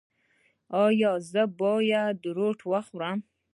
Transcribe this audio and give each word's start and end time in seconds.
ایا 0.83 1.11
زه 1.31 1.43
باید 1.61 2.17
روټ 2.37 2.59
وخورم؟ 2.71 3.19